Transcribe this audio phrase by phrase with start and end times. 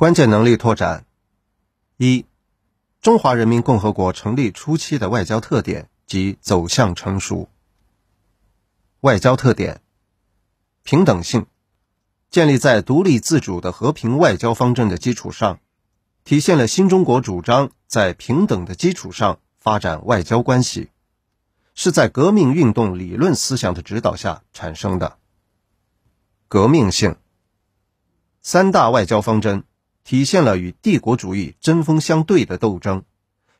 [0.00, 1.04] 关键能力拓展：
[1.98, 2.24] 一、
[3.02, 7.50] 中华人民共和国成立初期的外交特点及走向成熟。
[9.00, 9.82] 外交特点：
[10.84, 11.44] 平等性，
[12.30, 15.60] 建立在独立自主的和平外交方针的基础上，
[16.24, 20.88] 体现了新中国主张在平等的基础上发展外交关系，
[21.74, 25.18] 是在革命运动理论思想的指导下产生的。
[26.48, 27.16] 革命性，
[28.40, 29.62] 三大外交方针。
[30.04, 33.04] 体现了与帝国主义针锋相对的斗争，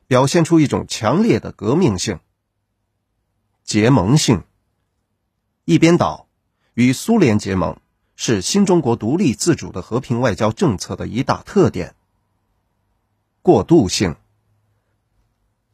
[0.07, 2.19] 表现出一种强烈的革命性。
[3.63, 4.43] 结盟性，
[5.63, 6.27] 一边倒，
[6.73, 7.79] 与苏联结盟
[8.15, 11.95] 是新中国独立自主的和平外交政策的一大特点。
[13.41, 14.17] 过渡性，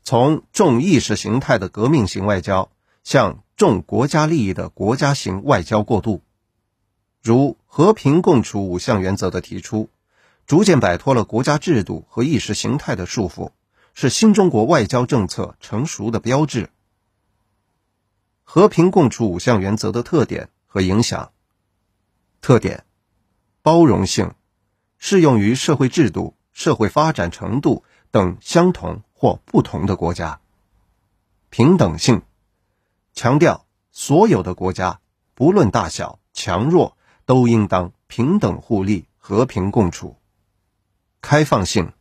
[0.03, 2.72] 从重意识形态的革命型外交
[3.03, 6.22] 向重国家利益的国家型外交过渡，
[7.23, 9.89] 如和平共处五项原则的提出。
[10.47, 13.52] 逐渐摆脱了国家制度和意识形态的束缚，
[13.94, 16.69] 是新中国外交政策成熟的标志。
[18.45, 21.33] 和平共处五项原则的特点和影响：
[22.39, 22.85] 特点，
[23.61, 24.35] 包容性，
[24.97, 30.39] 适用于社会制度、社会发展程度等相同或不同的国家；
[31.50, 32.22] 平等性，
[33.13, 35.02] 强调所有的国家
[35.33, 40.16] 不论大小、强弱，都应当平等互利、和平共处。
[41.30, 41.92] 开放性，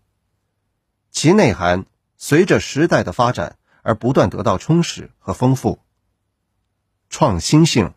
[1.11, 5.81] 其内涵随着时代的发展而不断得到充实和丰富。
[7.11, 7.93] 创新性，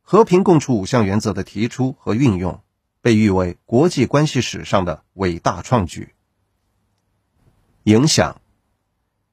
[0.00, 2.62] 和平共处五项原则的提出和运用，
[3.02, 6.14] 被誉为国际关系史上的伟大创举。
[7.82, 8.40] 影响，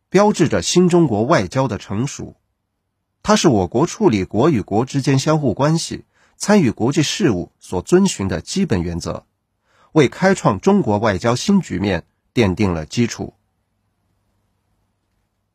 [0.10, 2.36] 标志着新中国外交的成熟，
[3.24, 6.04] 它是我国处理国与国之间相互关系、
[6.36, 9.26] 参与国际事务所遵循的基本原则。
[9.98, 13.34] 为开创中国外交新局面奠定了基础。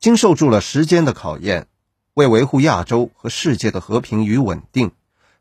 [0.00, 1.68] 经受住了时间的考验，
[2.14, 4.90] 为维护亚洲和世界的和平与稳定，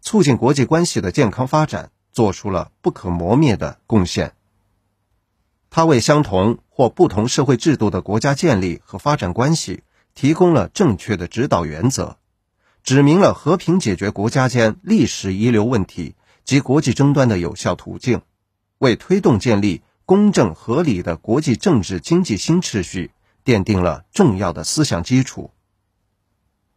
[0.01, 4.35] 促进国际关系的健康发展，做出了不可磨灭的贡献。
[5.71, 9.81] 它为相同或不同社会制度的国家建立和发展关系
[10.13, 12.19] 提供了正确的指导原则，
[12.83, 16.13] 指明了和平解决国家间历史遗留问题
[16.45, 18.21] 及国际争端的有效途径。
[18.81, 23.11] 为推动建立公正合理的国际政治经济新秩序
[23.45, 25.51] 奠定了重要的思想基础。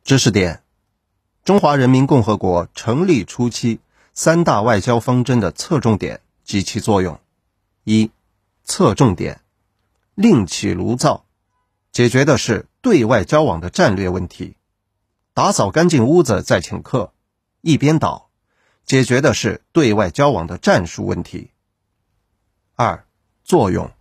[0.04, 0.62] 知识点：
[1.44, 3.81] 中华人民共和国成立初期
[4.12, 7.19] 三大外交方针的侧重点及其作用。
[7.84, 8.10] 一、
[8.64, 9.41] 侧重点：
[10.14, 11.25] 另起炉灶，
[11.91, 14.56] 解决的是对外交往的战略问题；
[15.32, 17.14] 打扫干净屋子再请客，
[17.62, 18.28] 一边倒，
[18.84, 21.53] 解决的是对外交往的战术问题。
[22.76, 23.06] 二、
[23.44, 23.92] 作用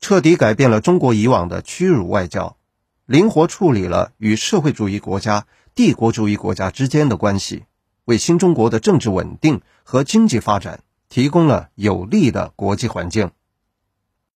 [0.00, 2.56] 彻底改变了中国以往的屈辱外交，
[3.04, 7.66] 灵活处理了与社会主义国家、帝国主义国家之间的关系，
[8.06, 13.32] 为新中国的政治稳定和经济发展提供了有利的国际环境。